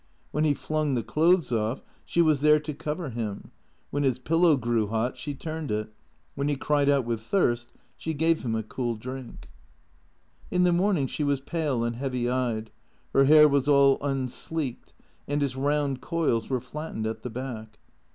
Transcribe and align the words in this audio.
When 0.31 0.45
he 0.45 0.55
flung 0.55 0.95
the 0.95 1.03
clothes 1.03 1.51
off 1.51 1.83
she 2.05 2.23
was 2.23 2.41
there 2.41 2.59
to 2.59 2.73
cover 2.73 3.11
him; 3.11 3.51
when 3.91 4.01
his 4.01 4.17
pillow 4.17 4.57
grew 4.57 4.87
hot 4.87 5.15
she 5.15 5.35
turned 5.35 5.69
it; 5.69 5.93
when 6.33 6.47
he 6.47 6.55
cried 6.55 6.89
out 6.89 7.05
with 7.05 7.21
thirst 7.21 7.71
she 7.97 8.15
gave 8.15 8.41
him 8.43 8.55
a 8.55 8.63
cool 8.63 8.95
drink. 8.95 9.51
In 10.49 10.63
the 10.63 10.73
morning 10.73 11.05
she 11.05 11.23
was 11.23 11.39
pale 11.39 11.83
and 11.83 11.95
heavy 11.97 12.27
eyed; 12.27 12.71
her 13.13 13.25
hair 13.25 13.47
was 13.47 13.67
all 13.67 13.99
unsleeked, 14.01 14.93
and 15.27 15.43
its 15.43 15.55
round 15.55 16.01
coils 16.01 16.49
were 16.49 16.59
flattened 16.61 17.05
at 17.05 17.21
the 17.21 17.29
back. 17.29 17.77